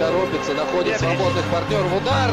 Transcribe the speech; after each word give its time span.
торопится, 0.00 0.54
находит 0.54 0.98
свободных 0.98 1.44
партнеров. 1.46 1.92
Удар! 1.96 2.30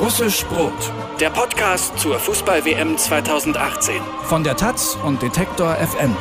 Russisch 0.00 0.44
Brot, 0.46 0.72
der 1.20 1.30
Podcast 1.30 1.98
zur 1.98 2.18
Fußball-WM 2.18 2.96
2018 2.96 3.96
von 4.22 4.44
der 4.44 4.56
Taz 4.56 4.96
und 5.04 5.20
Detektor 5.20 5.74
FM. 5.74 6.14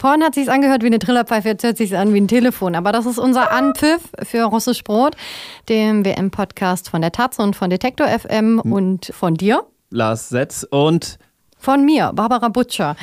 Vorhin 0.00 0.22
hat 0.22 0.34
sich's 0.34 0.48
angehört 0.48 0.82
wie 0.82 0.86
eine 0.86 0.98
Trillerpfeife, 0.98 1.48
jetzt 1.48 1.64
hört 1.64 1.76
sich's 1.76 1.92
an 1.92 2.14
wie 2.14 2.20
ein 2.20 2.28
Telefon. 2.28 2.74
Aber 2.74 2.92
das 2.92 3.06
ist 3.06 3.18
unser 3.18 3.50
Anpfiff 3.50 4.02
für 4.22 4.44
Russisch 4.44 4.84
Brot, 4.84 5.16
dem 5.68 6.04
WM-Podcast 6.04 6.88
von 6.90 7.02
der 7.02 7.12
Taz 7.12 7.38
und 7.38 7.56
von 7.56 7.68
Detektor 7.68 8.06
FM 8.06 8.60
und 8.60 9.12
von 9.14 9.34
dir. 9.34 9.64
Lars 9.93 10.29
Setz 10.29 10.65
und 10.69 11.19
Von 11.59 11.85
mir, 11.85 12.11
Barbara 12.13 12.49
Butcher. 12.49 12.95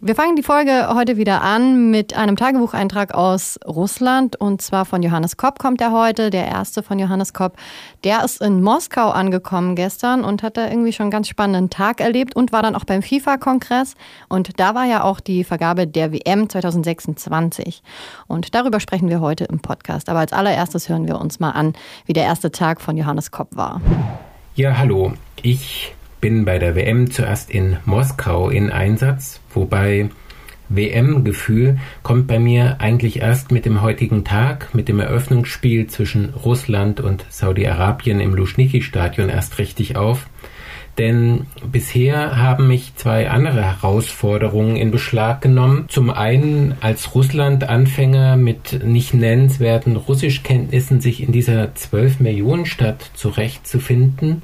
Wir 0.00 0.14
fangen 0.14 0.36
die 0.36 0.44
Folge 0.44 0.86
heute 0.94 1.16
wieder 1.16 1.42
an 1.42 1.90
mit 1.90 2.16
einem 2.16 2.36
Tagebucheintrag 2.36 3.12
aus 3.12 3.58
Russland 3.66 4.36
und 4.40 4.62
zwar 4.62 4.84
von 4.84 5.02
Johannes 5.02 5.36
Kopp 5.36 5.58
kommt 5.58 5.80
er 5.80 5.90
heute, 5.90 6.30
der 6.30 6.46
erste 6.46 6.84
von 6.84 7.00
Johannes 7.00 7.34
Kopp. 7.34 7.56
Der 8.04 8.24
ist 8.24 8.40
in 8.40 8.62
Moskau 8.62 9.10
angekommen 9.10 9.74
gestern 9.74 10.22
und 10.22 10.44
hat 10.44 10.56
da 10.56 10.68
irgendwie 10.68 10.92
schon 10.92 11.04
einen 11.04 11.10
ganz 11.10 11.26
spannenden 11.26 11.70
Tag 11.70 12.00
erlebt 12.00 12.36
und 12.36 12.52
war 12.52 12.62
dann 12.62 12.76
auch 12.76 12.84
beim 12.84 13.02
FIFA-Kongress 13.02 13.96
und 14.28 14.60
da 14.60 14.76
war 14.76 14.84
ja 14.84 15.02
auch 15.02 15.18
die 15.18 15.42
Vergabe 15.42 15.88
der 15.88 16.12
WM 16.12 16.48
2026 16.48 17.82
und 18.28 18.54
darüber 18.54 18.78
sprechen 18.78 19.08
wir 19.08 19.20
heute 19.20 19.46
im 19.46 19.58
Podcast. 19.58 20.08
Aber 20.08 20.20
als 20.20 20.32
allererstes 20.32 20.88
hören 20.88 21.08
wir 21.08 21.20
uns 21.20 21.40
mal 21.40 21.50
an, 21.50 21.72
wie 22.06 22.12
der 22.12 22.24
erste 22.24 22.52
Tag 22.52 22.80
von 22.80 22.96
Johannes 22.96 23.32
Kopp 23.32 23.56
war. 23.56 23.80
Ja, 24.54 24.78
hallo. 24.78 25.14
Ich 25.42 25.94
bin 26.20 26.44
bei 26.44 26.58
der 26.58 26.74
WM 26.74 27.10
zuerst 27.10 27.50
in 27.50 27.76
Moskau 27.84 28.50
in 28.50 28.70
Einsatz, 28.70 29.40
wobei 29.52 30.10
WM-Gefühl 30.68 31.78
kommt 32.02 32.26
bei 32.26 32.38
mir 32.38 32.76
eigentlich 32.80 33.20
erst 33.20 33.52
mit 33.52 33.64
dem 33.64 33.80
heutigen 33.80 34.24
Tag, 34.24 34.74
mit 34.74 34.88
dem 34.88 35.00
Eröffnungsspiel 35.00 35.86
zwischen 35.86 36.34
Russland 36.34 37.00
und 37.00 37.24
Saudi-Arabien 37.30 38.20
im 38.20 38.34
Luschniki-Stadion 38.34 39.28
erst 39.28 39.58
richtig 39.58 39.96
auf. 39.96 40.26
Denn 40.98 41.46
bisher 41.70 42.38
haben 42.38 42.66
mich 42.66 42.96
zwei 42.96 43.30
andere 43.30 43.62
Herausforderungen 43.62 44.74
in 44.74 44.90
Beschlag 44.90 45.40
genommen. 45.40 45.84
Zum 45.88 46.10
einen 46.10 46.74
als 46.80 47.14
Russland-Anfänger 47.14 48.36
mit 48.36 48.84
nicht 48.84 49.14
nennenswerten 49.14 49.94
Russischkenntnissen 49.94 51.00
sich 51.00 51.22
in 51.22 51.30
dieser 51.30 51.66
12-Millionen-Stadt 51.66 53.12
zurechtzufinden. 53.14 54.42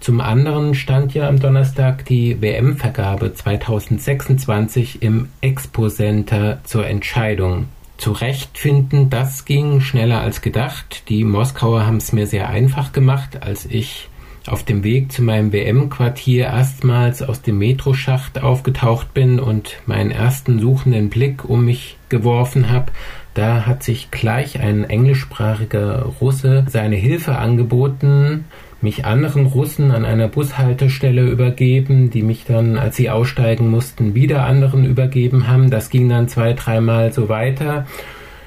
Zum 0.00 0.22
anderen 0.22 0.74
stand 0.74 1.12
ja 1.12 1.28
am 1.28 1.38
Donnerstag 1.38 2.06
die 2.06 2.40
WM-Vergabe 2.40 3.34
2026 3.34 5.02
im 5.02 5.28
Expo 5.42 5.88
Center 5.88 6.60
zur 6.64 6.86
Entscheidung. 6.86 7.66
Zurechtfinden, 7.98 9.10
das 9.10 9.44
ging 9.44 9.82
schneller 9.82 10.22
als 10.22 10.40
gedacht. 10.40 11.02
Die 11.10 11.22
Moskauer 11.22 11.84
haben 11.84 11.98
es 11.98 12.14
mir 12.14 12.26
sehr 12.26 12.48
einfach 12.48 12.92
gemacht, 12.92 13.42
als 13.42 13.66
ich 13.66 14.08
auf 14.46 14.64
dem 14.64 14.84
Weg 14.84 15.12
zu 15.12 15.22
meinem 15.22 15.52
WM-Quartier 15.52 16.46
erstmals 16.46 17.22
aus 17.22 17.42
dem 17.42 17.58
Metroschacht 17.58 18.42
aufgetaucht 18.42 19.12
bin 19.12 19.38
und 19.38 19.76
meinen 19.84 20.10
ersten 20.10 20.60
suchenden 20.60 21.10
Blick 21.10 21.44
um 21.44 21.66
mich 21.66 21.98
geworfen 22.08 22.70
habe. 22.70 22.86
Da 23.34 23.66
hat 23.66 23.82
sich 23.82 24.10
gleich 24.10 24.60
ein 24.60 24.84
englischsprachiger 24.84 26.04
Russe 26.22 26.64
seine 26.68 26.96
Hilfe 26.96 27.36
angeboten, 27.36 28.46
mich 28.82 29.04
anderen 29.04 29.46
Russen 29.46 29.90
an 29.90 30.04
einer 30.04 30.28
Bushaltestelle 30.28 31.28
übergeben, 31.28 32.10
die 32.10 32.22
mich 32.22 32.44
dann, 32.44 32.78
als 32.78 32.96
sie 32.96 33.10
aussteigen 33.10 33.68
mussten, 33.68 34.14
wieder 34.14 34.44
anderen 34.44 34.84
übergeben 34.84 35.48
haben. 35.48 35.70
Das 35.70 35.90
ging 35.90 36.08
dann 36.08 36.28
zwei, 36.28 36.54
dreimal 36.54 37.12
so 37.12 37.28
weiter. 37.28 37.86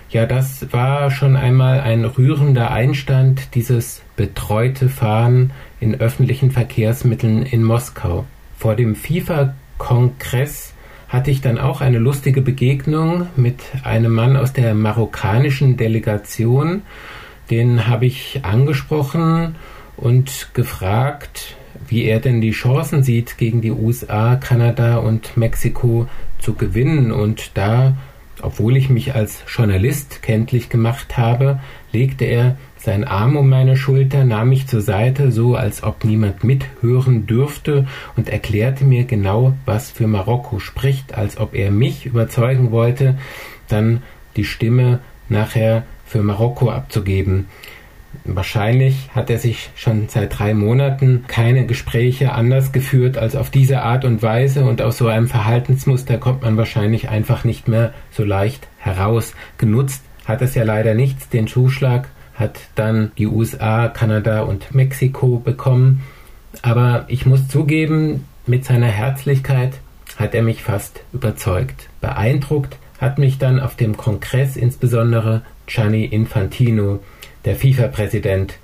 Ja, 0.10 0.26
das 0.26 0.72
war 0.72 1.10
schon 1.12 1.36
einmal 1.36 1.82
ein 1.82 2.06
rührender 2.06 2.72
Einstand, 2.72 3.56
dieses 3.56 4.04
betreute 4.16 4.90
Fahren 4.90 5.52
in 5.80 6.00
öffentlichen 6.00 6.52
Verkehrsmitteln 6.52 7.44
in 7.44 7.64
Moskau. 7.64 8.26
Vor 8.58 8.76
dem 8.76 8.96
FIFA-Kongress 8.96 10.74
hatte 11.10 11.30
ich 11.30 11.42
dann 11.42 11.60
auch 11.60 11.82
eine 11.82 12.00
lustige 12.00 12.42
Begegnung 12.42 13.28
mit 13.36 13.62
einem 13.84 14.14
Mann 14.14 14.36
aus 14.36 14.54
der 14.54 14.74
marokkanischen 14.74 15.78
Delegation. 15.78 16.82
Den 17.52 17.88
habe 17.88 18.06
ich 18.08 18.40
angesprochen 18.44 19.56
und 19.98 20.50
gefragt, 20.54 21.56
wie 21.88 22.04
er 22.06 22.20
denn 22.20 22.42
die 22.42 22.52
Chancen 22.52 23.04
sieht, 23.04 23.38
gegen 23.38 23.62
die 23.62 23.72
USA, 23.72 24.36
Kanada 24.36 24.98
und 24.98 25.38
Mexiko 25.38 26.08
zu 26.40 26.54
gewinnen. 26.54 27.12
Und 27.12 27.52
da, 27.56 27.96
obwohl 28.42 28.78
ich 28.78 28.90
mich 28.90 29.16
als 29.16 29.44
Journalist 29.48 30.22
kenntlich 30.22 30.70
gemacht 30.70 31.18
habe, 31.18 31.60
legte 31.92 32.26
er 32.26 32.58
seinen 32.78 33.06
Arm 33.06 33.38
um 33.38 33.50
meine 33.50 33.78
Schulter, 33.78 34.26
nahm 34.26 34.50
mich 34.50 34.68
zur 34.68 34.82
Seite, 34.82 35.32
so 35.32 35.56
als 35.56 35.84
ob 35.84 36.04
niemand 36.04 36.44
mithören 36.44 37.26
dürfte, 37.26 37.88
und 38.18 38.28
erklärte 38.30 38.84
mir 38.84 39.06
genau, 39.06 39.54
was 39.66 39.90
für 39.90 40.08
Marokko 40.08 40.60
spricht, 40.60 41.16
als 41.16 41.38
ob 41.38 41.56
er 41.56 41.72
mich 41.72 42.06
überzeugen 42.06 42.72
wollte, 42.72 43.18
dann 43.70 44.04
die 44.36 44.44
Stimme 44.44 45.00
nachher 45.30 45.84
für 46.06 46.22
Marokko 46.22 46.72
abzugeben. 46.72 47.48
Wahrscheinlich 48.26 49.10
hat 49.14 49.30
er 49.30 49.38
sich 49.38 49.70
schon 49.76 50.08
seit 50.08 50.40
drei 50.40 50.54
Monaten 50.54 51.26
keine 51.28 51.66
Gespräche 51.66 52.34
anders 52.34 52.72
geführt 52.72 53.18
als 53.18 53.36
auf 53.36 53.50
diese 53.50 53.82
Art 53.82 54.06
und 54.06 54.22
Weise 54.22 54.64
und 54.64 54.82
aus 54.82 54.98
so 54.98 55.08
einem 55.08 55.28
Verhaltensmuster 55.28 56.18
kommt 56.18 56.42
man 56.42 56.56
wahrscheinlich 56.58 57.10
einfach 57.10 57.44
nicht 57.44 57.68
mehr 57.68 57.94
so 58.12 58.24
leicht 58.24 58.68
heraus. 58.78 59.34
Genutzt 59.58 60.04
hat 60.26 60.42
es 60.42 60.56
ja 60.56 60.64
leider 60.64 60.94
nichts. 60.94 61.30
Den 61.30 61.48
Zuschlag 61.48 62.08
hat 62.34 62.60
dann 62.76 63.12
die 63.18 63.28
USA, 63.28 63.90
Kanada 63.90 64.42
und 64.42 64.74
Mexiko 64.74 65.40
bekommen. 65.40 66.04
Aber 66.62 67.06
ich 67.08 67.26
muss 67.26 67.48
zugeben, 67.48 68.26
mit 68.46 68.66
seiner 68.66 68.88
Herzlichkeit 68.88 69.74
hat 70.18 70.36
er 70.36 70.44
mich 70.44 70.64
fast 70.64 71.04
überzeugt. 71.14 71.90
Beeindruckt 72.02 72.78
hat 73.00 73.18
mich 73.18 73.38
dann 73.38 73.60
auf 73.60 73.76
dem 73.76 73.98
Kongress 73.98 74.56
insbesondere 74.56 75.42
Gianni 75.66 76.06
Infantino, 76.06 77.00
der 77.46 77.56
FIFA-Präsident. 77.56 78.56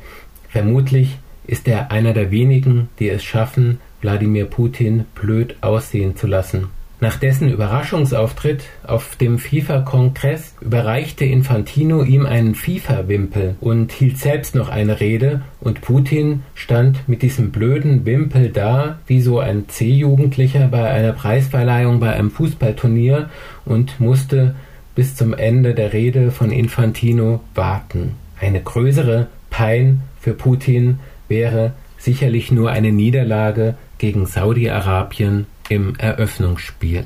Vermutlich 0.49 1.17
ist 1.47 1.67
er 1.67 1.91
einer 1.91 2.13
der 2.13 2.31
wenigen, 2.31 2.89
die 2.99 3.09
es 3.09 3.23
schaffen, 3.23 3.79
Wladimir 4.01 4.45
Putin 4.45 5.05
blöd 5.15 5.55
aussehen 5.61 6.15
zu 6.15 6.27
lassen. 6.27 6.67
Nach 7.01 7.15
dessen 7.15 7.49
Überraschungsauftritt 7.49 8.63
auf 8.85 9.15
dem 9.15 9.39
FIFA-Kongress 9.39 10.55
überreichte 10.59 11.23
Infantino 11.23 12.03
ihm 12.03 12.25
einen 12.25 12.55
FIFA-Wimpel 12.55 13.55
und 13.61 13.93
hielt 13.93 14.17
selbst 14.17 14.53
noch 14.53 14.67
eine 14.67 14.99
Rede 14.99 15.41
und 15.61 15.79
Putin 15.79 16.43
stand 16.55 17.07
mit 17.07 17.21
diesem 17.21 17.51
blöden 17.51 18.05
Wimpel 18.05 18.49
da, 18.49 18.99
wie 19.07 19.21
so 19.21 19.39
ein 19.39 19.69
C-Jugendlicher 19.69 20.67
bei 20.67 20.89
einer 20.89 21.13
Preisverleihung 21.13 22.01
bei 22.01 22.11
einem 22.11 22.31
Fußballturnier 22.31 23.29
und 23.63 24.01
musste 24.01 24.55
bis 24.93 25.15
zum 25.15 25.33
Ende 25.33 25.75
der 25.75 25.93
Rede 25.93 26.31
von 26.31 26.51
Infantino 26.51 27.39
warten. 27.55 28.15
Eine 28.39 28.61
größere 28.61 29.27
Pein 29.49 30.01
für 30.19 30.33
Putin 30.33 30.99
wäre 31.27 31.73
sicherlich 31.97 32.51
nur 32.51 32.71
eine 32.71 32.91
Niederlage 32.91 33.75
gegen 33.97 34.25
Saudi-Arabien 34.25 35.45
im 35.67 35.95
Eröffnungsspiel. 35.97 37.03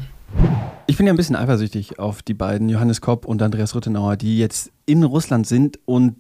ich 0.85 0.97
bin 0.97 1.07
ja 1.07 1.13
ein 1.13 1.17
bisschen 1.17 1.35
eifersüchtig 1.35 1.97
auf 1.97 2.21
die 2.21 2.35
beiden, 2.35 2.69
Johannes 2.69 3.01
Kopp 3.01 3.25
und 3.25 3.41
Andreas 3.41 3.73
Ruttenauer, 3.73 4.15
die 4.15 4.37
jetzt 4.37 4.71
in 4.85 5.03
Russland 5.03 5.47
sind 5.47 5.79
und 5.85 6.15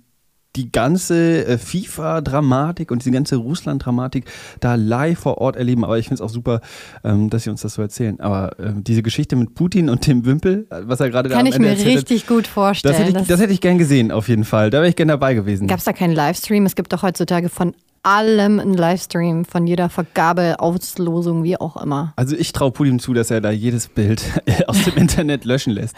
die 0.55 0.71
ganze 0.71 1.45
äh, 1.45 1.57
FIFA-Dramatik 1.57 2.91
und 2.91 3.03
diese 3.03 3.11
ganze 3.11 3.37
Russland-Dramatik 3.37 4.25
da 4.59 4.75
live 4.75 5.19
vor 5.19 5.39
Ort 5.39 5.55
erleben. 5.55 5.83
Aber 5.83 5.97
ich 5.97 6.07
finde 6.07 6.15
es 6.15 6.21
auch 6.21 6.33
super, 6.33 6.61
ähm, 7.03 7.29
dass 7.29 7.43
Sie 7.43 7.49
uns 7.49 7.61
das 7.61 7.73
so 7.73 7.81
erzählen. 7.81 8.19
Aber 8.19 8.57
ähm, 8.59 8.83
diese 8.83 9.01
Geschichte 9.01 9.35
mit 9.35 9.55
Putin 9.55 9.89
und 9.89 10.05
dem 10.05 10.25
Wimpel, 10.25 10.67
äh, 10.69 10.81
was 10.83 10.99
er 10.99 11.09
gerade 11.09 11.29
da 11.29 11.35
Kann 11.35 11.45
ich 11.45 11.55
Ende 11.55 11.67
mir 11.67 11.73
erzählt 11.73 11.97
richtig 11.97 12.27
gut 12.27 12.47
vorstellen. 12.47 12.93
das 12.93 13.01
hätte, 13.03 13.19
ich, 13.19 13.27
das 13.27 13.39
hätte 13.39 13.53
ich 13.53 13.61
gern 13.61 13.77
gesehen, 13.77 14.11
auf 14.11 14.27
jeden 14.27 14.43
Fall. 14.43 14.69
Da 14.69 14.77
wäre 14.79 14.89
ich 14.89 14.95
gern 14.95 15.07
dabei 15.07 15.33
gewesen. 15.33 15.67
Gab 15.67 15.79
es 15.79 15.85
da 15.85 15.93
keinen 15.93 16.13
Livestream? 16.13 16.65
Es 16.65 16.75
gibt 16.75 16.93
doch 16.93 17.01
heutzutage 17.01 17.49
von 17.49 17.73
allem 18.03 18.59
einen 18.59 18.73
Livestream, 18.73 19.45
von 19.45 19.65
jeder 19.65 19.89
Vergabe, 19.89 20.59
Auslosung, 20.59 21.43
wie 21.43 21.57
auch 21.57 21.81
immer. 21.81 22.13
Also 22.17 22.35
ich 22.35 22.51
traue 22.51 22.71
Putin 22.71 22.99
zu, 22.99 23.13
dass 23.13 23.31
er 23.31 23.41
da 23.41 23.49
jedes 23.49 23.87
Bild 23.87 24.23
aus 24.67 24.83
dem 24.83 24.97
Internet 24.97 25.45
löschen 25.45 25.71
lässt. 25.71 25.95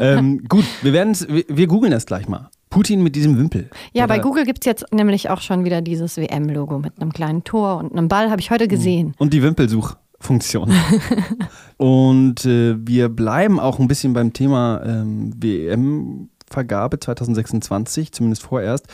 ähm, 0.00 0.44
gut, 0.48 0.64
wir 0.82 0.92
werden 0.92 1.16
wir, 1.28 1.44
wir 1.48 1.66
googeln 1.66 1.90
das 1.90 2.06
gleich 2.06 2.28
mal. 2.28 2.48
Putin 2.70 3.02
mit 3.02 3.16
diesem 3.16 3.38
Wimpel. 3.38 3.70
Ja, 3.92 4.06
bei 4.06 4.18
Google 4.18 4.44
gibt 4.44 4.60
es 4.60 4.66
jetzt 4.66 4.92
nämlich 4.92 5.30
auch 5.30 5.40
schon 5.40 5.64
wieder 5.64 5.80
dieses 5.80 6.16
WM-Logo 6.16 6.78
mit 6.78 7.00
einem 7.00 7.12
kleinen 7.12 7.44
Tor 7.44 7.78
und 7.78 7.92
einem 7.92 8.08
Ball, 8.08 8.30
habe 8.30 8.40
ich 8.40 8.50
heute 8.50 8.68
gesehen. 8.68 9.14
Und 9.18 9.32
die 9.32 9.42
Wimpelsuchfunktion. 9.42 10.72
und 11.76 12.44
äh, 12.44 12.76
wir 12.78 13.08
bleiben 13.08 13.58
auch 13.58 13.78
ein 13.78 13.88
bisschen 13.88 14.12
beim 14.12 14.32
Thema 14.32 14.82
ähm, 14.84 15.32
WM 15.36 16.28
Vergabe 16.50 16.98
2026, 16.98 18.12
zumindest 18.12 18.42
vorerst. 18.42 18.86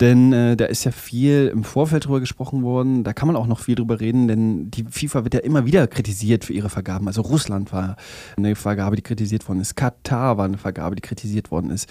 Denn 0.00 0.32
äh, 0.32 0.56
da 0.56 0.66
ist 0.66 0.84
ja 0.84 0.92
viel 0.92 1.50
im 1.52 1.64
Vorfeld 1.64 2.06
drüber 2.06 2.20
gesprochen 2.20 2.62
worden. 2.62 3.04
Da 3.04 3.12
kann 3.12 3.26
man 3.26 3.36
auch 3.36 3.46
noch 3.46 3.58
viel 3.58 3.74
drüber 3.74 4.00
reden, 4.00 4.28
denn 4.28 4.70
die 4.70 4.84
FIFA 4.88 5.24
wird 5.24 5.34
ja 5.34 5.40
immer 5.40 5.66
wieder 5.66 5.86
kritisiert 5.86 6.44
für 6.44 6.52
ihre 6.52 6.70
Vergaben. 6.70 7.06
Also 7.08 7.22
Russland 7.22 7.72
war 7.72 7.96
eine 8.36 8.54
Vergabe, 8.54 8.96
die 8.96 9.02
kritisiert 9.02 9.48
worden 9.48 9.60
ist. 9.60 9.74
Katar 9.74 10.38
war 10.38 10.44
eine 10.44 10.58
Vergabe, 10.58 10.94
die 10.94 11.02
kritisiert 11.02 11.50
worden 11.50 11.70
ist. 11.70 11.88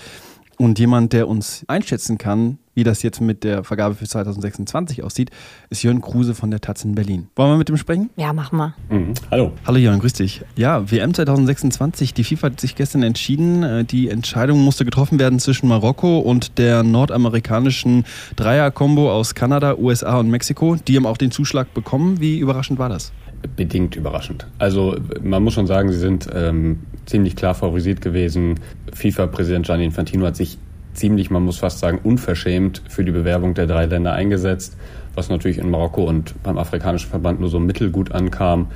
Und 0.58 0.78
jemand, 0.80 1.14
der 1.14 1.28
uns 1.28 1.66
einschätzen 1.68 2.18
kann, 2.18 2.60
wie 2.74 2.84
das 2.84 3.04
jetzt 3.04 3.20
mit 3.20 3.44
der 3.44 3.64
Vergabe 3.64 3.96
für 3.96 4.06
2026 4.06 5.04
aussieht, 5.04 5.30
ist 5.70 5.84
Jörn 5.84 6.02
Kruse 6.02 6.34
von 6.36 6.52
der 6.52 6.62
Taz 6.62 6.86
in 6.86 6.96
Berlin. 6.96 7.28
Wollen 7.36 7.52
wir 7.52 7.58
mit 7.58 7.70
ihm 7.70 7.78
sprechen? 7.78 8.10
Ja, 8.16 8.32
mach 8.32 8.52
mal. 8.52 8.74
Mhm. 8.90 9.14
Hallo. 9.30 9.52
Hallo 9.66 9.78
Jörn, 9.78 10.00
grüß 10.00 10.14
dich. 10.14 10.42
Ja, 10.56 10.90
WM 10.90 11.14
2026. 11.14 12.14
Die 12.14 12.24
FIFA 12.24 12.48
hat 12.48 12.62
sich 12.62 12.76
gestern 12.76 13.04
entschieden. 13.04 13.64
Äh, 13.64 13.84
die 13.84 14.10
Entscheidung 14.10 14.64
musste 14.64 14.86
getroffen 14.86 15.20
werden 15.20 15.40
zwischen 15.40 15.68
Marokko 15.68 16.20
und 16.20 16.58
der 16.58 16.84
nordamerikanischen 16.84 18.06
Dreier-Kombo 18.36 19.12
aus 19.12 19.36
Kanada, 19.36 19.76
USA 19.78 20.20
und 20.20 20.30
Mexiko. 20.30 20.76
Die 20.76 20.96
haben 20.96 21.06
auch 21.06 21.18
den 21.18 21.32
Zuschlag 21.32 21.74
bekommen. 21.74 22.22
Wie 22.22 22.40
überraschend 22.40 22.80
war 22.80 22.90
das? 22.90 23.12
Bedingt 23.56 23.96
überraschend. 23.96 24.48
Also 24.58 24.98
man 25.24 25.44
muss 25.44 25.54
schon 25.54 25.68
sagen, 25.68 25.92
sie 25.92 26.00
sind 26.00 26.28
ähm, 26.34 26.80
ziemlich 27.06 27.36
klar 27.36 27.56
favorisiert 27.56 28.02
gewesen. 28.02 28.60
FIFA-Präsident 28.94 29.66
Gianni 29.66 29.86
Infantino 29.86 30.26
hat 30.26 30.36
sich 30.36 30.58
ziemlich, 30.94 31.30
man 31.30 31.44
muss 31.44 31.60
fast 31.60 31.80
sagen, 31.80 32.00
unverschämt 32.04 32.82
für 32.90 33.04
die 33.04 33.12
Bewerbung 33.12 33.54
der 33.54 33.68
drei 33.68 33.86
Länder 33.86 34.14
eingesetzt, 34.14 34.78
was 35.16 35.30
natürlich 35.30 35.58
in 35.58 35.70
Marokko 35.70 36.04
und 36.04 36.42
beim 36.44 36.58
afrikanischen 36.58 37.10
Verband 37.10 37.40
nur 37.40 37.50
so 37.50 37.60
mittelgut 37.60 38.12
ankam. 38.12 38.68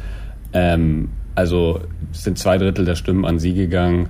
Ähm, 0.54 1.10
also 1.36 1.82
sind 2.12 2.38
zwei 2.38 2.58
Drittel 2.58 2.86
der 2.86 2.96
Stimmen 2.96 3.26
an 3.26 3.40
sie 3.40 3.54
gegangen 3.54 4.10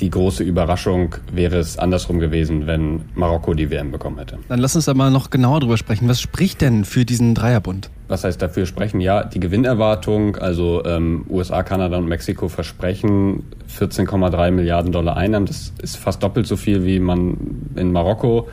die 0.00 0.10
große 0.10 0.42
Überraschung 0.44 1.14
wäre 1.32 1.58
es 1.58 1.78
andersrum 1.78 2.18
gewesen, 2.18 2.66
wenn 2.66 3.02
Marokko 3.14 3.54
die 3.54 3.70
WM 3.70 3.90
bekommen 3.90 4.18
hätte. 4.18 4.38
Dann 4.48 4.58
lass 4.58 4.76
uns 4.76 4.84
da 4.84 4.94
mal 4.94 5.10
noch 5.10 5.30
genauer 5.30 5.60
drüber 5.60 5.76
sprechen. 5.76 6.08
Was 6.08 6.20
spricht 6.20 6.60
denn 6.60 6.84
für 6.84 7.04
diesen 7.04 7.34
Dreierbund? 7.34 7.90
Was 8.08 8.24
heißt 8.24 8.40
dafür 8.40 8.64
sprechen? 8.64 9.00
Ja, 9.00 9.22
die 9.22 9.38
Gewinnerwartung, 9.38 10.36
also 10.36 10.82
ähm, 10.84 11.26
USA, 11.28 11.62
Kanada 11.62 11.98
und 11.98 12.08
Mexiko 12.08 12.48
versprechen 12.48 13.44
14,3 13.78 14.50
Milliarden 14.50 14.92
Dollar 14.92 15.16
Einnahmen. 15.16 15.46
Das 15.46 15.72
ist 15.82 15.96
fast 15.96 16.22
doppelt 16.22 16.46
so 16.46 16.56
viel, 16.56 16.84
wie 16.84 17.00
man 17.00 17.36
in 17.76 17.92
Marokko 17.92 18.48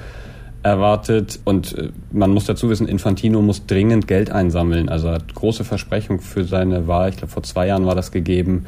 erwartet. 0.62 1.40
Und 1.46 1.78
äh, 1.78 1.90
man 2.12 2.32
muss 2.32 2.46
dazu 2.46 2.70
wissen, 2.70 2.88
Infantino 2.88 3.42
muss 3.42 3.66
dringend 3.66 4.08
Geld 4.08 4.30
einsammeln. 4.30 4.90
Also 4.90 5.08
er 5.08 5.16
hat 5.16 5.34
große 5.34 5.64
Versprechungen 5.64 6.22
für 6.22 6.44
seine 6.44 6.88
Wahl. 6.88 7.10
Ich 7.10 7.18
glaube, 7.18 7.32
vor 7.32 7.44
zwei 7.44 7.68
Jahren 7.68 7.86
war 7.86 7.96
das 7.96 8.12
gegeben 8.12 8.66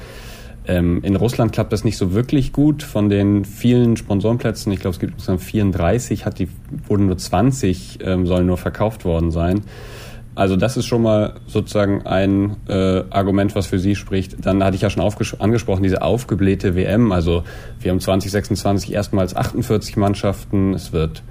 ähm, 0.67 0.99
in 1.03 1.15
Russland 1.15 1.53
klappt 1.53 1.71
das 1.71 1.83
nicht 1.83 1.97
so 1.97 2.13
wirklich 2.13 2.51
gut. 2.51 2.83
Von 2.83 3.09
den 3.09 3.45
vielen 3.45 3.95
Sponsorenplätzen, 3.95 4.71
ich 4.71 4.79
glaube, 4.79 4.95
es 4.95 4.99
gibt 4.99 5.13
insgesamt 5.13 5.41
34, 5.41 6.25
hat 6.25 6.39
die, 6.39 6.49
wurden 6.87 7.07
nur 7.07 7.17
20, 7.17 7.99
ähm, 8.03 8.27
sollen 8.27 8.45
nur 8.45 8.57
verkauft 8.57 9.05
worden 9.05 9.31
sein. 9.31 9.61
Also 10.37 10.55
das 10.55 10.77
ist 10.77 10.85
schon 10.85 11.01
mal 11.01 11.33
sozusagen 11.47 12.05
ein 12.05 12.57
äh, 12.69 13.01
Argument, 13.09 13.55
was 13.55 13.65
für 13.65 13.79
Sie 13.79 13.95
spricht. 13.95 14.45
Dann 14.45 14.63
hatte 14.63 14.75
ich 14.75 14.83
ja 14.83 14.91
schon 14.91 15.01
angesprochen, 15.39 15.81
diese 15.81 16.03
aufgeblähte 16.03 16.75
WM. 16.75 17.11
Also 17.11 17.43
wir 17.79 17.89
haben 17.89 17.99
2026 17.99 18.93
erstmals 18.93 19.35
48 19.35 19.97
Mannschaften. 19.97 20.75
Es 20.75 20.93
wird 20.93 21.23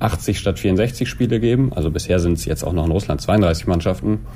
80 0.00 0.40
statt 0.40 0.58
64 0.58 1.08
Spiele 1.08 1.38
geben. 1.38 1.72
Also 1.76 1.92
bisher 1.92 2.18
sind 2.18 2.32
es 2.32 2.44
jetzt 2.44 2.64
auch 2.64 2.72
noch 2.72 2.86
in 2.86 2.90
Russland 2.90 3.20
32 3.20 3.68
Mannschaften. 3.68 4.26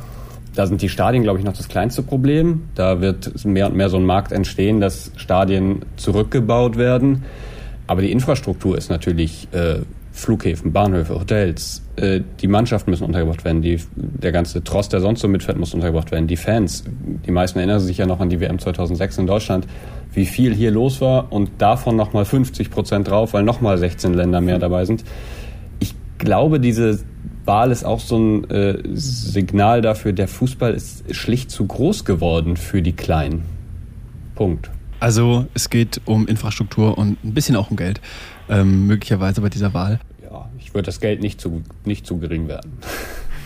Da 0.55 0.69
sind 0.69 0.81
die 0.81 0.89
Stadien, 0.89 1.25
glaube 1.25 1.41
ich, 1.41 1.45
noch 1.45 1.57
das 1.57 1.67
kleinste 1.67 2.05
Problem. 2.05 2.69
Da 2.77 3.01
wird 3.01 3.45
mehr 3.45 3.67
und 3.67 3.75
mehr 3.75 3.89
so 3.89 3.97
ein 3.97 4.07
Markt 4.07 4.31
entstehen, 4.31 4.81
dass 4.81 5.11
Stadien 5.17 5.85
zurückgebaut 5.97 6.79
werden. 6.79 7.25
Aber 7.89 8.03
die 8.03 8.13
Infrastruktur 8.13 8.79
ist 8.79 8.91
natürlich 8.91 9.49
äh, 9.51 9.81
Flughäfen, 10.19 10.73
Bahnhöfe, 10.73 11.15
Hotels. 11.15 11.83
Äh, 11.97 12.21
die 12.41 12.49
Mannschaften 12.49 12.91
müssen 12.91 13.05
untergebracht 13.05 13.45
werden. 13.45 13.63
Die, 13.63 13.81
der 13.95 14.33
ganze 14.33 14.65
Trost, 14.65 14.93
der 14.93 15.01
sonst 15.01 15.21
so 15.21 15.29
mitfährt, 15.29 15.59
muss 15.59 15.75
untergebracht 15.75 16.11
werden. 16.11 16.27
Die 16.27 16.37
Fans. 16.37 16.85
Die 17.27 17.31
meisten 17.31 17.59
erinnern 17.59 17.81
sich 17.81 17.99
ja 17.99 18.07
noch 18.07 18.21
an 18.21 18.29
die 18.29 18.41
WM 18.41 18.59
2006 18.59 19.19
in 19.19 19.27
Deutschland, 19.27 19.67
wie 20.13 20.27
viel 20.27 20.55
hier 20.55 20.71
los 20.71 21.01
war 21.01 21.33
und 21.33 21.51
davon 21.59 21.97
nochmal 21.97 22.25
50 22.25 22.71
Prozent 22.71 23.09
drauf, 23.09 23.33
weil 23.33 23.45
nochmal 23.45 23.79
16 23.79 24.13
Länder 24.13 24.41
mehr 24.41 24.59
dabei 24.59 24.85
sind. 24.85 25.05
Ich 25.79 25.95
glaube, 26.19 26.59
diese 26.59 26.99
Wahl 27.45 27.71
ist 27.71 27.85
auch 27.85 28.01
so 28.01 28.19
ein 28.19 28.51
äh, 28.51 28.79
Signal 28.93 29.81
dafür, 29.83 30.13
der 30.13 30.29
Fußball 30.29 30.75
ist 30.75 31.15
schlicht 31.15 31.51
zu 31.51 31.67
groß 31.67 32.05
geworden 32.05 32.57
für 32.57 32.83
die 32.83 32.93
Kleinen. 32.93 33.43
Punkt. 34.35 34.71
Also 35.01 35.47
es 35.55 35.71
geht 35.71 36.01
um 36.05 36.27
Infrastruktur 36.27 36.99
und 36.99 37.23
ein 37.25 37.35
bisschen 37.35 37.57
auch 37.57 37.71
um 37.71 37.77
Geld, 37.77 38.01
ähm, 38.49 38.87
möglicherweise 38.87 39.41
bei 39.41 39.49
dieser 39.49 39.73
Wahl. 39.75 40.01
Ich 40.59 40.75
würde 40.75 40.87
das 40.87 41.01
Geld 41.01 41.21
nicht 41.21 41.41
zu, 41.41 41.63
nicht 41.85 42.07
zu 42.07 42.19
gering 42.19 42.49
werden. 42.49 42.73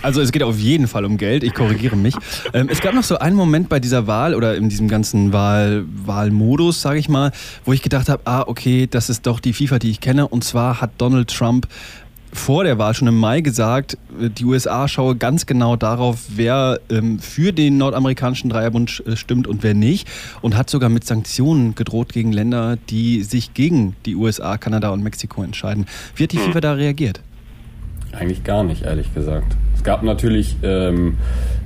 Also 0.03 0.21
es 0.21 0.33
geht 0.33 0.43
auf 0.43 0.59
jeden 0.59 0.89
Fall 0.89 1.05
um 1.05 1.17
Geld, 1.17 1.45
ich 1.45 1.55
korrigiere 1.55 1.95
mich. 1.95 2.17
Ähm, 2.53 2.69
es 2.69 2.81
gab 2.81 2.93
noch 2.93 3.05
so 3.05 3.19
einen 3.19 3.37
Moment 3.37 3.69
bei 3.69 3.79
dieser 3.79 4.09
Wahl 4.09 4.35
oder 4.35 4.57
in 4.57 4.69
diesem 4.69 4.89
ganzen 4.89 5.33
Wahl, 5.33 5.85
Wahlmodus, 5.87 6.83
sage 6.83 6.99
ich 6.99 7.09
mal, 7.09 7.31
wo 7.65 7.73
ich 7.73 7.83
gedacht 7.83 8.09
habe, 8.09 8.23
ah, 8.25 8.43
okay, 8.45 8.89
das 8.91 9.09
ist 9.09 9.29
doch 9.29 9.39
die 9.39 9.53
FIFA, 9.53 9.79
die 9.79 9.91
ich 9.91 10.01
kenne. 10.01 10.27
Und 10.27 10.43
zwar 10.43 10.81
hat 10.81 10.91
Donald 10.99 11.33
Trump 11.33 11.69
vor 12.33 12.65
der 12.65 12.79
Wahl 12.79 12.95
schon 12.95 13.09
im 13.09 13.19
Mai 13.19 13.41
gesagt, 13.41 13.99
die 14.19 14.45
USA 14.45 14.89
schaue 14.89 15.17
ganz 15.17 15.47
genau 15.47 15.77
darauf, 15.77 16.25
wer 16.29 16.81
ähm, 16.91 17.19
für 17.19 17.53
den 17.53 17.77
nordamerikanischen 17.77 18.49
Dreierbund 18.49 19.03
äh, 19.07 19.17
stimmt 19.17 19.47
und 19.47 19.63
wer 19.63 19.75
nicht. 19.75 20.09
Und 20.41 20.57
hat 20.57 20.71
sogar 20.71 20.89
mit 20.89 21.05
Sanktionen 21.05 21.75
gedroht 21.75 22.13
gegen 22.13 22.33
Länder, 22.33 22.79
die 22.89 23.23
sich 23.23 23.55
gegen 23.55 23.97
die 24.07 24.17
USA, 24.17 24.57
Kanada 24.57 24.91
und 24.91 25.03
Mexiko 25.03 25.43
entscheiden. 25.43 25.87
Wie 26.17 26.25
hat 26.25 26.33
die 26.33 26.39
hm. 26.39 26.47
FIFA 26.47 26.61
da 26.61 26.73
reagiert? 26.73 27.21
Eigentlich 28.13 28.45
gar 28.45 28.65
nicht, 28.65 28.83
ehrlich 28.83 29.13
gesagt. 29.15 29.57
Es 29.75 29.83
gab 29.83 30.03
natürlich 30.03 30.57
ähm, 30.63 31.17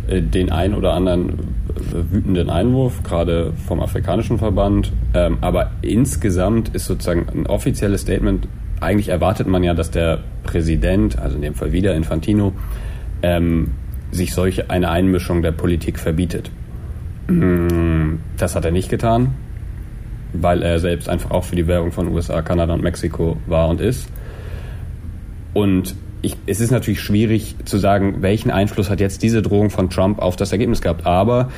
äh, 0.08 0.20
den 0.20 0.50
ein 0.50 0.74
oder 0.74 0.94
anderen 0.94 1.30
äh, 1.30 2.12
wütenden 2.12 2.50
Einwurf, 2.50 3.02
gerade 3.02 3.52
vom 3.66 3.80
afrikanischen 3.80 4.38
Verband. 4.38 4.92
Ähm, 5.14 5.38
aber 5.40 5.72
insgesamt 5.82 6.70
ist 6.74 6.86
sozusagen 6.86 7.26
ein 7.28 7.46
offizielles 7.46 8.02
Statement 8.02 8.48
eigentlich 8.80 9.08
erwartet 9.08 9.46
man 9.46 9.62
ja, 9.62 9.74
dass 9.74 9.90
der 9.90 10.20
Präsident, 10.42 11.18
also 11.18 11.36
in 11.36 11.42
dem 11.42 11.54
Fall 11.54 11.72
wieder 11.72 11.94
Infantino, 11.94 12.52
ähm, 13.22 13.72
sich 14.10 14.34
solche 14.34 14.70
eine 14.70 14.90
Einmischung 14.90 15.42
der 15.42 15.52
Politik 15.52 15.98
verbietet. 15.98 16.50
Mm, 17.28 18.16
das 18.36 18.54
hat 18.54 18.64
er 18.64 18.70
nicht 18.70 18.88
getan, 18.88 19.34
weil 20.32 20.62
er 20.62 20.78
selbst 20.78 21.08
einfach 21.08 21.30
auch 21.30 21.44
für 21.44 21.56
die 21.56 21.66
Währung 21.66 21.92
von 21.92 22.08
USA, 22.08 22.42
Kanada 22.42 22.74
und 22.74 22.82
Mexiko 22.82 23.36
war 23.46 23.68
und 23.68 23.80
ist. 23.80 24.08
Und 25.54 25.94
ich, 26.22 26.36
es 26.46 26.60
ist 26.60 26.70
natürlich 26.70 27.00
schwierig 27.00 27.56
zu 27.64 27.78
sagen, 27.78 28.22
welchen 28.22 28.50
Einfluss 28.50 28.90
hat 28.90 29.00
jetzt 29.00 29.22
diese 29.22 29.42
Drohung 29.42 29.70
von 29.70 29.90
Trump 29.90 30.18
auf 30.18 30.36
das 30.36 30.52
Ergebnis 30.52 30.80
gehabt. 30.80 31.06
Aber 31.06 31.50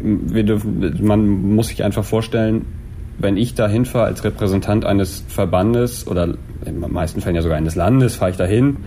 wir 0.00 0.44
dürfen, 0.44 0.98
man 1.02 1.54
muss 1.54 1.68
sich 1.68 1.84
einfach 1.84 2.04
vorstellen, 2.04 2.64
wenn 3.18 3.36
ich 3.36 3.54
da 3.54 3.68
hinfahre 3.68 4.06
als 4.06 4.24
Repräsentant 4.24 4.84
eines 4.84 5.24
Verbandes 5.28 6.06
oder 6.06 6.24
in 6.64 6.80
den 6.80 6.92
meisten 6.92 7.20
Fällen 7.20 7.36
ja 7.36 7.42
sogar 7.42 7.58
eines 7.58 7.74
Landes, 7.74 8.16
fahre 8.16 8.30
ich 8.30 8.36
dahin, 8.36 8.78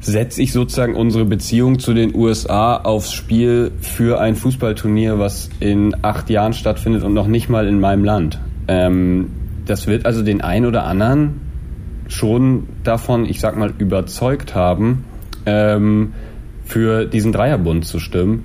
setze 0.00 0.42
ich 0.42 0.52
sozusagen 0.52 0.94
unsere 0.94 1.24
Beziehung 1.24 1.78
zu 1.78 1.92
den 1.92 2.14
USA 2.14 2.76
aufs 2.76 3.12
Spiel 3.12 3.70
für 3.80 4.20
ein 4.20 4.34
Fußballturnier, 4.34 5.18
was 5.18 5.50
in 5.60 5.94
acht 6.02 6.30
Jahren 6.30 6.54
stattfindet 6.54 7.04
und 7.04 7.12
noch 7.12 7.26
nicht 7.26 7.48
mal 7.48 7.66
in 7.66 7.80
meinem 7.80 8.04
Land. 8.04 8.40
Ähm, 8.66 9.30
das 9.66 9.86
wird 9.86 10.06
also 10.06 10.22
den 10.22 10.40
einen 10.40 10.66
oder 10.66 10.84
anderen 10.84 11.40
schon 12.08 12.68
davon, 12.82 13.26
ich 13.26 13.40
sag 13.40 13.56
mal, 13.56 13.72
überzeugt 13.78 14.54
haben, 14.54 15.04
ähm, 15.46 16.12
für 16.64 17.04
diesen 17.04 17.32
Dreierbund 17.32 17.84
zu 17.84 17.98
stimmen. 17.98 18.44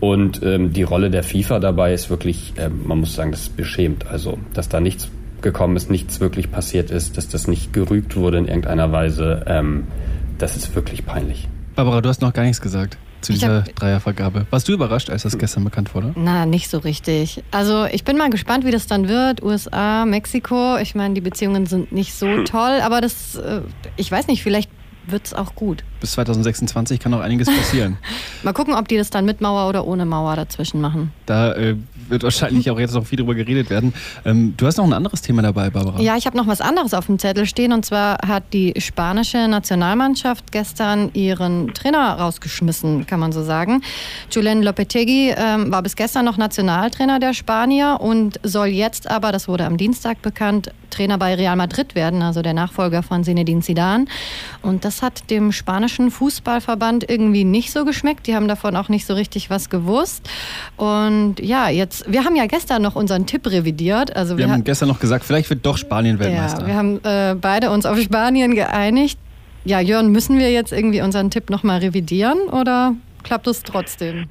Und 0.00 0.42
ähm, 0.42 0.72
die 0.72 0.82
Rolle 0.82 1.10
der 1.10 1.22
FIFA 1.22 1.58
dabei 1.58 1.92
ist 1.92 2.08
wirklich, 2.10 2.54
ähm, 2.56 2.82
man 2.86 3.00
muss 3.00 3.14
sagen, 3.14 3.32
das 3.32 3.42
ist 3.42 3.56
beschämt. 3.56 4.06
Also, 4.06 4.38
dass 4.54 4.68
da 4.68 4.80
nichts 4.80 5.08
gekommen 5.42 5.76
ist, 5.76 5.90
nichts 5.90 6.20
wirklich 6.20 6.50
passiert 6.50 6.90
ist, 6.90 7.16
dass 7.16 7.28
das 7.28 7.48
nicht 7.48 7.72
gerügt 7.72 8.16
wurde 8.16 8.38
in 8.38 8.46
irgendeiner 8.46 8.92
Weise, 8.92 9.44
ähm, 9.46 9.86
das 10.38 10.56
ist 10.56 10.74
wirklich 10.74 11.06
peinlich. 11.06 11.48
Barbara, 11.74 12.00
du 12.00 12.08
hast 12.08 12.22
noch 12.22 12.32
gar 12.32 12.42
nichts 12.42 12.60
gesagt 12.60 12.98
zu 13.20 13.32
dieser 13.32 13.64
hab, 13.64 13.76
Dreiervergabe. 13.76 14.46
Warst 14.50 14.68
du 14.68 14.72
überrascht, 14.72 15.10
als 15.10 15.22
das 15.22 15.36
gestern 15.38 15.64
bekannt 15.64 15.94
wurde? 15.94 16.12
Na, 16.16 16.46
nicht 16.46 16.70
so 16.70 16.78
richtig. 16.78 17.42
Also 17.50 17.86
ich 17.86 18.04
bin 18.04 18.16
mal 18.16 18.30
gespannt, 18.30 18.64
wie 18.64 18.70
das 18.70 18.86
dann 18.86 19.08
wird. 19.08 19.42
USA, 19.42 20.04
Mexiko. 20.04 20.76
Ich 20.78 20.94
meine, 20.94 21.14
die 21.14 21.20
Beziehungen 21.20 21.66
sind 21.66 21.92
nicht 21.92 22.14
so 22.14 22.44
toll, 22.44 22.80
aber 22.82 23.00
das, 23.00 23.36
äh, 23.36 23.60
ich 23.96 24.10
weiß 24.10 24.28
nicht, 24.28 24.42
vielleicht 24.42 24.70
wird 25.06 25.26
es 25.26 25.34
auch 25.34 25.54
gut. 25.54 25.84
Bis 26.00 26.12
2026 26.12 27.00
kann 27.00 27.12
noch 27.12 27.20
einiges 27.20 27.48
passieren. 27.48 27.96
Mal 28.42 28.52
gucken, 28.52 28.74
ob 28.74 28.88
die 28.88 28.96
das 28.96 29.10
dann 29.10 29.24
mit 29.24 29.40
Mauer 29.40 29.68
oder 29.68 29.86
ohne 29.86 30.06
Mauer 30.06 30.36
dazwischen 30.36 30.80
machen. 30.80 31.12
Da 31.26 31.52
äh, 31.54 31.76
wird 32.10 32.22
wahrscheinlich 32.22 32.70
auch 32.70 32.78
jetzt 32.78 32.94
noch 32.94 33.06
viel 33.06 33.18
drüber 33.18 33.34
geredet 33.34 33.70
werden. 33.70 33.92
Ähm, 34.24 34.54
du 34.56 34.66
hast 34.66 34.76
noch 34.78 34.84
ein 34.84 34.92
anderes 34.92 35.22
Thema 35.22 35.42
dabei, 35.42 35.70
Barbara. 35.70 36.00
Ja, 36.00 36.16
ich 36.16 36.26
habe 36.26 36.36
noch 36.36 36.46
was 36.46 36.60
anderes 36.60 36.94
auf 36.94 37.06
dem 37.06 37.18
Zettel 37.18 37.46
stehen. 37.46 37.72
Und 37.72 37.84
zwar 37.84 38.18
hat 38.26 38.44
die 38.52 38.74
spanische 38.78 39.48
Nationalmannschaft 39.48 40.52
gestern 40.52 41.10
ihren 41.14 41.74
Trainer 41.74 42.14
rausgeschmissen, 42.14 43.06
kann 43.06 43.20
man 43.20 43.32
so 43.32 43.42
sagen. 43.42 43.82
Julen 44.30 44.62
Lopetegui 44.62 45.34
ähm, 45.36 45.70
war 45.70 45.82
bis 45.82 45.96
gestern 45.96 46.24
noch 46.24 46.36
Nationaltrainer 46.36 47.18
der 47.20 47.34
Spanier 47.34 47.98
und 48.00 48.40
soll 48.42 48.68
jetzt 48.68 49.10
aber, 49.10 49.32
das 49.32 49.48
wurde 49.48 49.64
am 49.64 49.76
Dienstag 49.76 50.22
bekannt, 50.22 50.72
Trainer 50.90 51.18
bei 51.18 51.34
Real 51.34 51.56
Madrid 51.56 51.94
werden, 51.94 52.22
also 52.22 52.42
der 52.42 52.54
Nachfolger 52.54 53.02
von 53.02 53.24
Zinedine 53.24 53.60
Zidane. 53.60 54.06
Und 54.62 54.84
das 54.84 55.02
hat 55.02 55.30
dem 55.30 55.52
spanischen 55.52 56.10
Fußballverband 56.10 57.08
irgendwie 57.08 57.44
nicht 57.44 57.72
so 57.72 57.84
geschmeckt. 57.84 58.26
Die 58.26 58.34
haben 58.34 58.48
davon 58.48 58.76
auch 58.76 58.88
nicht 58.88 59.06
so 59.06 59.14
richtig 59.14 59.50
was 59.50 59.70
gewusst. 59.70 60.28
Und 60.76 61.36
ja, 61.40 61.68
jetzt, 61.68 61.97
wir 62.06 62.24
haben 62.24 62.36
ja 62.36 62.46
gestern 62.46 62.82
noch 62.82 62.96
unseren 62.96 63.26
Tipp 63.26 63.46
revidiert. 63.46 64.14
Also 64.14 64.36
wir, 64.36 64.46
wir 64.46 64.52
haben 64.52 64.64
gestern 64.64 64.88
noch 64.88 65.00
gesagt, 65.00 65.24
vielleicht 65.24 65.50
wird 65.50 65.64
doch 65.64 65.76
Spanien 65.76 66.18
Weltmeister. 66.18 66.62
Ja, 66.62 66.66
wir 66.66 66.74
haben 66.74 67.00
äh, 67.04 67.34
beide 67.40 67.70
uns 67.70 67.86
auf 67.86 67.98
Spanien 68.00 68.54
geeinigt. 68.54 69.18
Ja, 69.64 69.80
Jörn, 69.80 70.10
müssen 70.10 70.38
wir 70.38 70.50
jetzt 70.50 70.72
irgendwie 70.72 71.02
unseren 71.02 71.30
Tipp 71.30 71.50
nochmal 71.50 71.80
revidieren 71.80 72.38
oder 72.50 72.94
klappt 73.22 73.46
es 73.46 73.62
trotzdem? 73.62 74.26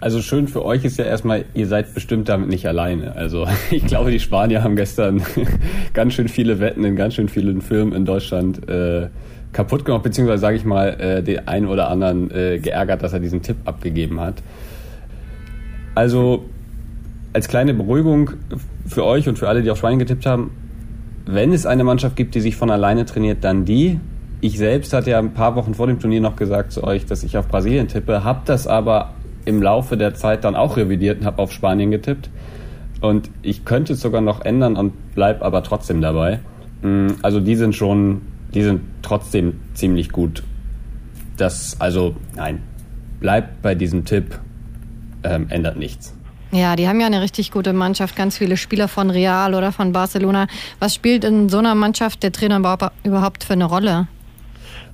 Also 0.00 0.22
schön 0.22 0.46
für 0.46 0.64
euch 0.64 0.84
ist 0.84 0.96
ja 0.96 1.04
erstmal, 1.04 1.44
ihr 1.54 1.66
seid 1.66 1.92
bestimmt 1.92 2.28
damit 2.28 2.48
nicht 2.48 2.66
alleine. 2.66 3.16
Also 3.16 3.46
ich 3.70 3.84
glaube, 3.84 4.10
die 4.10 4.20
Spanier 4.20 4.62
haben 4.62 4.76
gestern 4.76 5.22
ganz 5.92 6.14
schön 6.14 6.28
viele 6.28 6.60
Wetten 6.60 6.84
in 6.84 6.96
ganz 6.96 7.14
schön 7.14 7.28
vielen 7.28 7.60
Firmen 7.60 7.94
in 7.94 8.04
Deutschland 8.04 8.68
äh, 8.68 9.08
kaputt 9.52 9.84
gemacht, 9.84 10.04
beziehungsweise 10.04 10.40
sage 10.40 10.56
ich 10.56 10.64
mal, 10.64 10.88
äh, 11.00 11.22
den 11.22 11.48
einen 11.48 11.66
oder 11.66 11.88
anderen 11.88 12.30
äh, 12.30 12.58
geärgert, 12.58 13.02
dass 13.02 13.12
er 13.12 13.20
diesen 13.20 13.42
Tipp 13.42 13.56
abgegeben 13.64 14.20
hat. 14.20 14.42
Also 15.94 16.44
als 17.38 17.46
kleine 17.46 17.72
Beruhigung 17.72 18.30
für 18.88 19.04
euch 19.04 19.28
und 19.28 19.38
für 19.38 19.48
alle, 19.48 19.62
die 19.62 19.70
auf 19.70 19.78
Spanien 19.78 20.00
getippt 20.00 20.26
haben, 20.26 20.50
wenn 21.24 21.52
es 21.52 21.66
eine 21.66 21.84
Mannschaft 21.84 22.16
gibt, 22.16 22.34
die 22.34 22.40
sich 22.40 22.56
von 22.56 22.68
alleine 22.68 23.06
trainiert, 23.06 23.44
dann 23.44 23.64
die. 23.64 24.00
Ich 24.40 24.58
selbst 24.58 24.92
hatte 24.92 25.10
ja 25.12 25.20
ein 25.20 25.34
paar 25.34 25.54
Wochen 25.54 25.74
vor 25.74 25.86
dem 25.86 26.00
Turnier 26.00 26.20
noch 26.20 26.34
gesagt 26.34 26.72
zu 26.72 26.82
euch, 26.82 27.06
dass 27.06 27.22
ich 27.22 27.38
auf 27.38 27.46
Brasilien 27.46 27.86
tippe, 27.86 28.24
habe 28.24 28.40
das 28.44 28.66
aber 28.66 29.14
im 29.44 29.62
Laufe 29.62 29.96
der 29.96 30.14
Zeit 30.14 30.42
dann 30.42 30.56
auch 30.56 30.76
revidiert 30.76 31.20
und 31.20 31.26
habe 31.26 31.40
auf 31.40 31.52
Spanien 31.52 31.92
getippt. 31.92 32.28
Und 33.00 33.30
ich 33.42 33.64
könnte 33.64 33.92
es 33.92 34.00
sogar 34.00 34.20
noch 34.20 34.44
ändern 34.44 34.74
und 34.74 34.92
bleib 35.14 35.40
aber 35.40 35.62
trotzdem 35.62 36.00
dabei. 36.00 36.40
Mm, 36.82 37.10
also 37.22 37.38
die 37.38 37.54
sind 37.54 37.76
schon, 37.76 38.22
die 38.52 38.64
sind 38.64 38.80
trotzdem 39.02 39.60
ziemlich 39.74 40.10
gut. 40.10 40.42
Das, 41.36 41.80
also 41.80 42.16
nein, 42.34 42.62
bleibt 43.20 43.62
bei 43.62 43.76
diesem 43.76 44.04
Tipp, 44.04 44.40
ähm, 45.22 45.46
ändert 45.50 45.76
nichts. 45.76 46.17
Ja, 46.50 46.76
die 46.76 46.88
haben 46.88 46.98
ja 47.00 47.06
eine 47.06 47.20
richtig 47.20 47.50
gute 47.50 47.72
Mannschaft, 47.72 48.16
ganz 48.16 48.38
viele 48.38 48.56
Spieler 48.56 48.88
von 48.88 49.10
Real 49.10 49.54
oder 49.54 49.70
von 49.70 49.92
Barcelona. 49.92 50.46
Was 50.80 50.94
spielt 50.94 51.24
in 51.24 51.48
so 51.48 51.58
einer 51.58 51.74
Mannschaft 51.74 52.22
der 52.22 52.32
Trainer 52.32 52.56
überhaupt 53.04 53.44
für 53.44 53.52
eine 53.52 53.66
Rolle? 53.66 54.08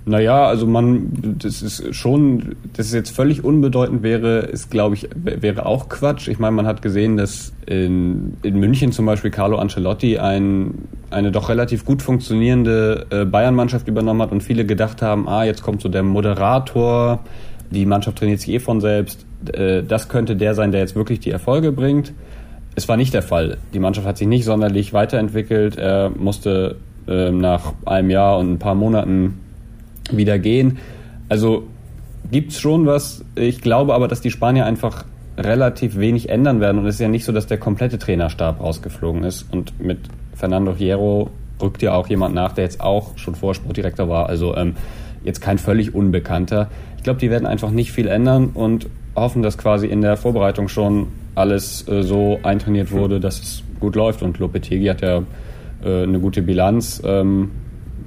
Naja, 0.06 0.44
also 0.46 0.66
man, 0.66 1.38
das 1.38 1.62
ist 1.62 1.94
schon, 1.94 2.56
dass 2.74 2.86
es 2.86 2.92
jetzt 2.92 3.10
völlig 3.10 3.42
unbedeutend 3.42 4.02
wäre, 4.02 4.40
ist, 4.40 4.70
glaube 4.70 4.96
ich, 4.96 5.08
wäre 5.14 5.64
auch 5.64 5.88
Quatsch. 5.88 6.28
Ich 6.28 6.38
meine, 6.38 6.54
man 6.54 6.66
hat 6.66 6.82
gesehen, 6.82 7.16
dass 7.16 7.54
in, 7.64 8.36
in 8.42 8.60
München 8.60 8.92
zum 8.92 9.06
Beispiel 9.06 9.30
Carlo 9.30 9.56
Ancelotti 9.56 10.18
ein, 10.18 10.88
eine 11.10 11.32
doch 11.32 11.48
relativ 11.48 11.86
gut 11.86 12.02
funktionierende 12.02 13.06
äh, 13.08 13.24
Bayern-Mannschaft 13.24 13.88
übernommen 13.88 14.20
hat 14.20 14.30
und 14.30 14.42
viele 14.42 14.66
gedacht 14.66 15.00
haben, 15.00 15.26
ah, 15.26 15.44
jetzt 15.44 15.62
kommt 15.62 15.80
so 15.80 15.88
der 15.88 16.02
Moderator, 16.02 17.20
die 17.74 17.86
Mannschaft 17.86 18.18
trainiert 18.18 18.40
sich 18.40 18.54
eh 18.54 18.58
von 18.58 18.80
selbst. 18.80 19.26
Äh, 19.52 19.82
das 19.82 20.08
könnte 20.08 20.36
der 20.36 20.54
sein, 20.54 20.72
der 20.72 20.80
jetzt 20.80 20.94
wirklich 20.94 21.20
die 21.20 21.30
Erfolge 21.30 21.72
bringt. 21.72 22.12
Es 22.76 22.88
war 22.88 22.96
nicht 22.96 23.14
der 23.14 23.22
Fall. 23.22 23.58
Die 23.72 23.78
Mannschaft 23.78 24.06
hat 24.06 24.18
sich 24.18 24.26
nicht 24.26 24.44
sonderlich 24.44 24.92
weiterentwickelt. 24.92 25.76
Er 25.76 26.10
musste 26.10 26.76
äh, 27.06 27.30
nach 27.30 27.72
einem 27.84 28.10
Jahr 28.10 28.38
und 28.38 28.52
ein 28.52 28.58
paar 28.58 28.74
Monaten 28.74 29.40
wieder 30.10 30.38
gehen. 30.38 30.78
Also 31.28 31.64
gibt's 32.30 32.58
schon 32.58 32.86
was. 32.86 33.24
Ich 33.34 33.60
glaube 33.60 33.94
aber, 33.94 34.08
dass 34.08 34.20
die 34.20 34.30
Spanier 34.30 34.66
einfach 34.66 35.04
relativ 35.36 35.96
wenig 35.96 36.28
ändern 36.28 36.60
werden. 36.60 36.78
Und 36.78 36.86
es 36.86 36.96
ist 36.96 37.00
ja 37.00 37.08
nicht 37.08 37.24
so, 37.24 37.32
dass 37.32 37.46
der 37.46 37.58
komplette 37.58 37.98
Trainerstab 37.98 38.60
rausgeflogen 38.60 39.24
ist. 39.24 39.46
Und 39.52 39.78
mit 39.80 39.98
Fernando 40.34 40.74
Hierro 40.74 41.30
rückt 41.60 41.82
ja 41.82 41.94
auch 41.94 42.08
jemand 42.08 42.34
nach, 42.34 42.52
der 42.52 42.64
jetzt 42.64 42.80
auch 42.80 43.16
schon 43.16 43.34
vor 43.34 43.54
Sportdirektor 43.54 44.08
war. 44.08 44.28
Also 44.28 44.56
ähm, 44.56 44.74
jetzt 45.24 45.40
kein 45.40 45.58
völlig 45.58 45.94
Unbekannter. 45.94 46.70
Ich 46.96 47.02
glaube, 47.02 47.18
die 47.18 47.30
werden 47.30 47.46
einfach 47.46 47.70
nicht 47.70 47.92
viel 47.92 48.06
ändern 48.06 48.50
und 48.54 48.86
hoffen, 49.16 49.42
dass 49.42 49.58
quasi 49.58 49.86
in 49.86 50.00
der 50.00 50.16
Vorbereitung 50.16 50.68
schon 50.68 51.08
alles 51.34 51.86
äh, 51.88 52.02
so 52.02 52.38
eintrainiert 52.42 52.92
wurde, 52.92 53.20
dass 53.20 53.40
es 53.40 53.62
gut 53.80 53.96
läuft. 53.96 54.22
Und 54.22 54.38
Lopetegi 54.38 54.86
hat 54.86 55.00
ja 55.00 55.22
äh, 55.84 56.02
eine 56.02 56.18
gute 56.20 56.42
Bilanz. 56.42 57.02
Ähm, 57.04 57.50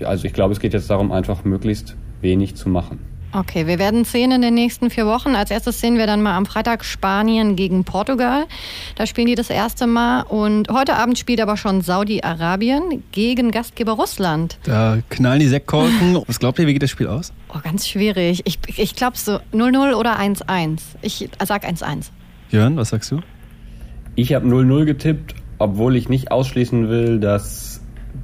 also 0.03 0.25
ich 0.25 0.33
glaube, 0.33 0.53
es 0.53 0.59
geht 0.59 0.73
jetzt 0.73 0.89
darum, 0.89 1.11
einfach 1.11 1.43
möglichst 1.43 1.95
wenig 2.21 2.55
zu 2.55 2.69
machen. 2.69 2.99
Okay, 3.33 3.67
wir 3.67 3.77
werden 3.77 4.05
sehen 4.05 4.31
in 4.31 4.41
den 4.41 4.53
nächsten 4.53 4.89
vier 4.89 5.05
Wochen. 5.05 5.35
Als 5.35 5.51
erstes 5.51 5.81
sehen 5.81 5.97
wir 5.97 6.07
dann 6.07 6.21
mal 6.21 6.35
am 6.37 6.45
Freitag 6.45 6.85
Spanien 6.85 7.57
gegen 7.57 7.83
Portugal. 7.83 8.45
Da 8.95 9.05
spielen 9.05 9.27
die 9.27 9.35
das 9.35 9.49
erste 9.49 9.85
Mal. 9.85 10.21
Und 10.21 10.69
heute 10.69 10.95
Abend 10.95 11.19
spielt 11.19 11.41
aber 11.41 11.57
schon 11.57 11.81
Saudi-Arabien 11.81 13.03
gegen 13.11 13.51
Gastgeber 13.51 13.93
Russland. 13.93 14.57
Da 14.63 14.99
knallen 15.09 15.41
die 15.41 15.47
Sektkorken. 15.47 16.23
Was 16.27 16.39
glaubt 16.39 16.57
ihr, 16.59 16.67
wie 16.67 16.73
geht 16.73 16.83
das 16.83 16.89
Spiel 16.89 17.07
aus? 17.07 17.33
Oh, 17.53 17.59
ganz 17.61 17.87
schwierig. 17.87 18.43
Ich, 18.45 18.59
ich 18.77 18.95
glaube 18.95 19.17
so 19.17 19.39
0-0 19.53 19.93
oder 19.93 20.17
1-1. 20.17 20.79
Ich 21.01 21.29
sag 21.43 21.65
1-1. 21.65 22.11
Jörn, 22.49 22.77
was 22.77 22.89
sagst 22.89 23.11
du? 23.11 23.19
Ich 24.15 24.33
habe 24.33 24.47
0-0 24.47 24.85
getippt, 24.85 25.35
obwohl 25.57 25.97
ich 25.97 26.07
nicht 26.07 26.31
ausschließen 26.31 26.89
will, 26.89 27.19
dass 27.19 27.81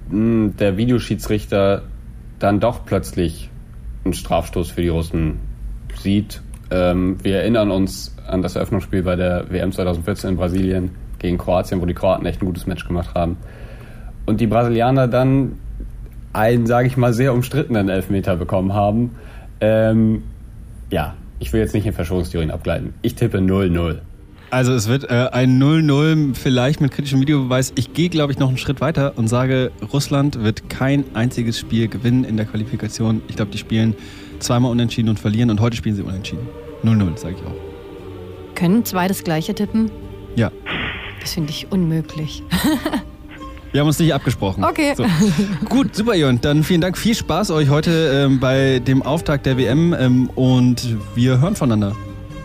hm, 0.09 0.55
der 0.57 0.77
Videoschiedsrichter 0.77 1.83
dann 2.39 2.59
doch 2.59 2.85
plötzlich 2.85 3.49
einen 4.03 4.13
Strafstoß 4.13 4.71
für 4.71 4.81
die 4.81 4.89
Russen 4.89 5.39
sieht. 5.95 6.41
Ähm, 6.71 7.17
wir 7.23 7.37
erinnern 7.37 7.71
uns 7.71 8.15
an 8.27 8.41
das 8.41 8.55
Eröffnungsspiel 8.55 9.03
bei 9.03 9.15
der 9.15 9.49
WM 9.49 9.71
2014 9.71 10.31
in 10.31 10.35
Brasilien 10.37 10.91
gegen 11.19 11.37
Kroatien, 11.37 11.81
wo 11.81 11.85
die 11.85 11.93
Kroaten 11.93 12.25
echt 12.25 12.41
ein 12.41 12.45
gutes 12.45 12.67
Match 12.67 12.87
gemacht 12.87 13.15
haben. 13.15 13.37
Und 14.25 14.41
die 14.41 14.47
Brasilianer 14.47 15.07
dann 15.07 15.59
einen, 16.33 16.65
sage 16.65 16.87
ich 16.87 16.97
mal, 16.97 17.13
sehr 17.13 17.33
umstrittenen 17.33 17.89
Elfmeter 17.89 18.35
bekommen 18.35 18.73
haben. 18.73 19.15
Ähm, 19.61 20.23
ja, 20.89 21.13
ich 21.39 21.53
will 21.53 21.61
jetzt 21.61 21.73
nicht 21.73 21.85
in 21.85 21.93
Verschwörungstheorien 21.93 22.51
abgleiten. 22.51 22.93
Ich 23.01 23.15
tippe 23.15 23.37
0-0. 23.37 23.99
Also 24.53 24.71
es 24.73 24.87
wird 24.87 25.09
äh, 25.09 25.29
ein 25.31 25.59
0-0 25.59 26.35
vielleicht 26.35 26.79
mit 26.79 26.91
kritischem 26.91 27.19
Videobeweis. 27.19 27.73
Ich 27.73 27.93
gehe, 27.93 28.07
glaube 28.07 28.31
ich, 28.31 28.37
noch 28.37 28.49
einen 28.49 28.59
Schritt 28.59 28.81
weiter 28.81 29.13
und 29.15 29.27
sage, 29.27 29.71
Russland 29.91 30.43
wird 30.43 30.69
kein 30.69 31.05
einziges 31.15 31.57
Spiel 31.57 31.87
gewinnen 31.87 32.23
in 32.23 32.37
der 32.37 32.45
Qualifikation. 32.45 33.23
Ich 33.27 33.35
glaube, 33.35 33.49
die 33.49 33.57
spielen 33.57 33.95
zweimal 34.37 34.69
unentschieden 34.69 35.09
und 35.09 35.19
verlieren 35.19 35.49
und 35.49 35.59
heute 35.59 35.75
spielen 35.75 35.95
sie 35.95 36.03
unentschieden. 36.03 36.47
0-0, 36.83 37.17
sage 37.17 37.35
ich 37.35 37.43
auch. 37.47 38.53
Können 38.53 38.85
zwei 38.85 39.07
das 39.07 39.23
gleiche 39.23 39.55
tippen? 39.55 39.89
Ja. 40.35 40.51
Das 41.19 41.33
finde 41.33 41.49
ich 41.49 41.71
unmöglich. 41.71 42.43
Wir 43.71 43.81
haben 43.81 43.87
uns 43.87 43.97
nicht 43.97 44.13
abgesprochen. 44.13 44.63
Okay. 44.63 44.93
So. 44.95 45.03
Gut, 45.67 45.95
super, 45.95 46.13
Jörn. 46.13 46.39
Dann 46.41 46.63
vielen 46.63 46.81
Dank. 46.81 46.95
Viel 46.95 47.15
Spaß 47.15 47.49
euch 47.49 47.69
heute 47.69 48.27
ähm, 48.27 48.39
bei 48.39 48.77
dem 48.77 49.01
Auftakt 49.01 49.47
der 49.47 49.57
WM 49.57 49.95
ähm, 49.99 50.29
und 50.35 50.95
wir 51.15 51.41
hören 51.41 51.55
voneinander. 51.55 51.95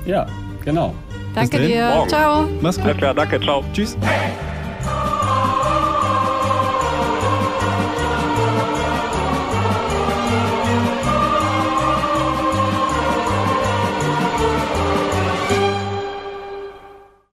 Ja, 0.06 0.26
genau. 0.64 0.94
Danke 1.40 1.66
dir. 1.66 1.88
Morgen. 1.94 2.08
Ciao. 2.08 2.48
Mach's 2.60 2.76
gut. 2.76 2.86
Alles 2.86 2.96
klar, 2.98 3.14
danke, 3.14 3.40
ciao. 3.40 3.64
Tschüss. 3.72 3.96